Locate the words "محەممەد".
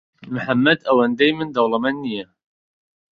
0.35-0.79